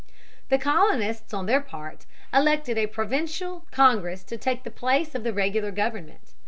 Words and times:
The 0.49 0.57
colonists, 0.57 1.31
on 1.31 1.45
their 1.45 1.61
part, 1.61 2.07
elected 2.33 2.75
a 2.75 2.87
Provincial 2.87 3.67
Congress 3.69 4.23
to 4.23 4.35
take 4.35 4.63
the 4.63 4.71
place 4.71 5.13
of 5.13 5.23
the 5.23 5.31
regular 5.31 5.69
government. 5.69 6.33